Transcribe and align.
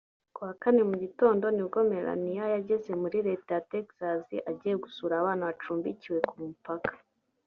Ku 0.35 0.39
wa 0.47 0.53
Kane 0.61 0.81
mu 0.89 0.95
gitondo 1.03 1.45
nibwo 1.55 1.79
Melania 1.91 2.43
yageze 2.55 2.91
muri 3.01 3.17
Leta 3.27 3.49
ya 3.55 3.65
Texas 3.71 4.21
agiye 4.51 4.75
gusura 4.83 5.13
abana 5.17 5.43
bacumbikiwe 5.49 6.19
ku 6.29 6.35
mupaka 6.45 6.93